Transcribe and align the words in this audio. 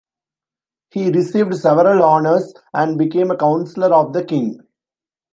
He 0.89 1.11
received 1.11 1.53
several 1.55 2.01
honours 2.03 2.55
and 2.73 2.97
became 2.97 3.29
a 3.29 3.37
counselor 3.37 3.93
of 3.93 4.13
the 4.13 4.25
king. 4.25 4.61